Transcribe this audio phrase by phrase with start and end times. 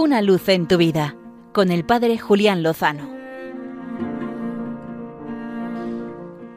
[0.00, 1.16] Una luz en tu vida
[1.52, 3.10] con el Padre Julián Lozano.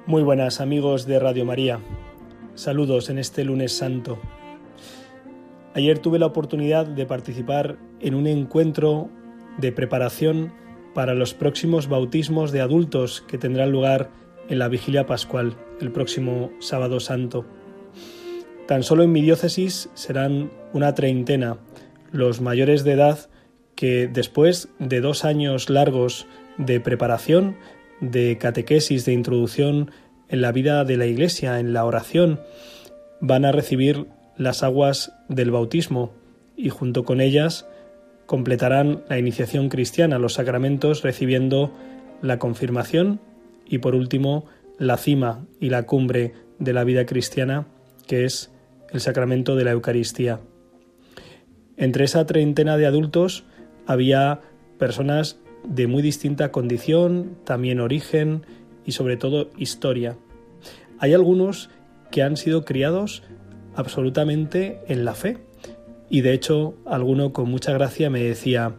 [0.05, 1.79] Muy buenas amigos de Radio María.
[2.53, 4.19] Saludos en este lunes santo.
[5.73, 9.09] Ayer tuve la oportunidad de participar en un encuentro
[9.57, 10.53] de preparación
[10.93, 14.11] para los próximos bautismos de adultos que tendrán lugar
[14.49, 17.47] en la vigilia pascual el próximo sábado santo.
[18.67, 21.57] Tan solo en mi diócesis serán una treintena
[22.11, 23.30] los mayores de edad
[23.81, 26.27] que después de dos años largos
[26.59, 27.57] de preparación,
[27.99, 29.89] de catequesis, de introducción
[30.29, 32.41] en la vida de la Iglesia, en la oración,
[33.21, 34.05] van a recibir
[34.37, 36.13] las aguas del bautismo
[36.55, 37.65] y junto con ellas
[38.27, 41.73] completarán la iniciación cristiana, los sacramentos, recibiendo
[42.21, 43.19] la confirmación
[43.65, 44.45] y por último
[44.77, 47.65] la cima y la cumbre de la vida cristiana,
[48.05, 48.51] que es
[48.91, 50.39] el sacramento de la Eucaristía.
[51.77, 53.45] Entre esa treintena de adultos
[53.85, 54.41] había
[54.77, 58.45] personas de muy distinta condición, también origen
[58.85, 60.17] y sobre todo historia.
[60.99, 61.69] Hay algunos
[62.09, 63.23] que han sido criados
[63.75, 65.37] absolutamente en la fe
[66.09, 68.75] y de hecho alguno con mucha gracia me decía,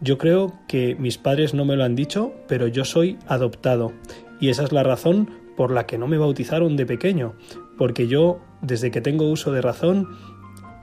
[0.00, 3.92] yo creo que mis padres no me lo han dicho, pero yo soy adoptado
[4.40, 7.34] y esa es la razón por la que no me bautizaron de pequeño,
[7.78, 10.08] porque yo desde que tengo uso de razón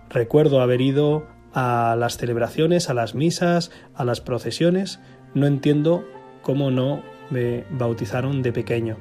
[0.10, 5.00] recuerdo haber ido a las celebraciones, a las misas, a las procesiones,
[5.34, 6.06] no entiendo
[6.42, 8.98] cómo no me bautizaron de pequeño.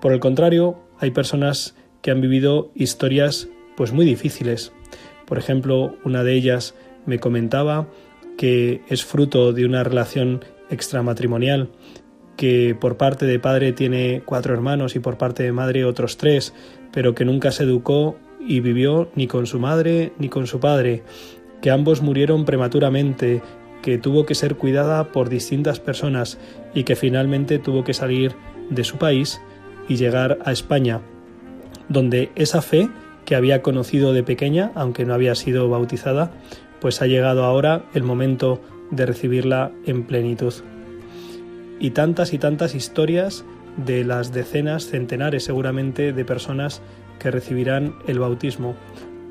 [0.00, 4.72] Por el contrario, hay personas que han vivido historias pues muy difíciles.
[5.26, 6.74] Por ejemplo, una de ellas
[7.06, 7.88] me comentaba
[8.36, 11.70] que es fruto de una relación extramatrimonial,
[12.36, 16.54] que por parte de padre tiene cuatro hermanos y por parte de madre otros tres,
[16.92, 21.02] pero que nunca se educó y vivió ni con su madre ni con su padre,
[21.60, 23.42] que ambos murieron prematuramente,
[23.82, 26.38] que tuvo que ser cuidada por distintas personas
[26.74, 28.34] y que finalmente tuvo que salir
[28.70, 29.40] de su país
[29.88, 31.00] y llegar a España,
[31.88, 32.88] donde esa fe
[33.24, 36.32] que había conocido de pequeña, aunque no había sido bautizada,
[36.80, 40.54] pues ha llegado ahora el momento de recibirla en plenitud.
[41.78, 43.44] Y tantas y tantas historias
[43.76, 46.82] de las decenas, centenares seguramente, de personas
[47.20, 48.74] que recibirán el bautismo,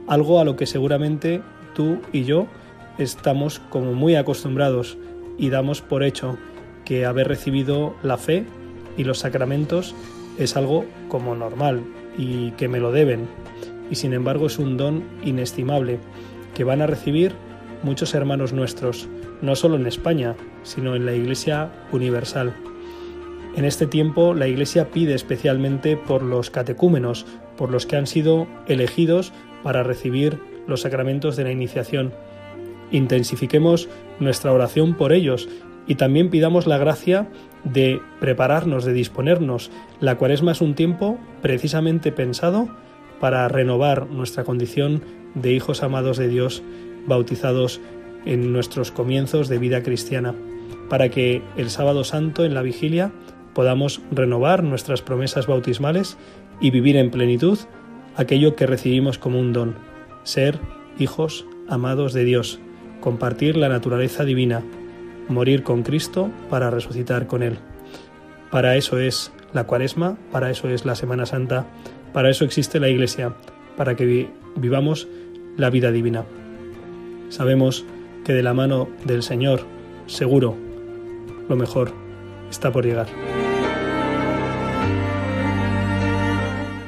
[0.07, 1.41] algo a lo que seguramente
[1.75, 2.47] tú y yo
[2.97, 4.97] estamos como muy acostumbrados
[5.37, 6.37] y damos por hecho
[6.85, 8.45] que haber recibido la fe
[8.97, 9.95] y los sacramentos
[10.37, 11.83] es algo como normal
[12.17, 13.27] y que me lo deben.
[13.91, 15.99] Y sin embargo es un don inestimable
[16.53, 17.33] que van a recibir
[17.83, 19.07] muchos hermanos nuestros,
[19.41, 22.53] no solo en España, sino en la Iglesia universal.
[23.55, 27.25] En este tiempo la Iglesia pide especialmente por los catecúmenos,
[27.57, 29.33] por los que han sido elegidos
[29.63, 32.13] para recibir los sacramentos de la iniciación.
[32.91, 33.89] Intensifiquemos
[34.19, 35.49] nuestra oración por ellos
[35.87, 37.29] y también pidamos la gracia
[37.63, 39.71] de prepararnos, de disponernos.
[39.99, 42.69] La cuaresma es un tiempo precisamente pensado
[43.19, 45.03] para renovar nuestra condición
[45.35, 46.63] de hijos amados de Dios,
[47.07, 47.81] bautizados
[48.25, 50.35] en nuestros comienzos de vida cristiana,
[50.89, 53.11] para que el sábado santo en la vigilia
[53.59, 56.15] podamos renovar nuestras promesas bautismales
[56.61, 57.59] y vivir en plenitud
[58.15, 59.75] aquello que recibimos como un don,
[60.23, 60.61] ser
[60.97, 62.61] hijos amados de Dios,
[63.01, 64.63] compartir la naturaleza divina,
[65.27, 67.57] morir con Cristo para resucitar con Él.
[68.49, 71.65] Para eso es la cuaresma, para eso es la Semana Santa,
[72.13, 73.33] para eso existe la Iglesia,
[73.75, 75.09] para que vivamos
[75.57, 76.23] la vida divina.
[77.27, 77.83] Sabemos
[78.23, 79.65] que de la mano del Señor,
[80.05, 80.55] seguro,
[81.49, 81.91] lo mejor
[82.49, 83.07] está por llegar.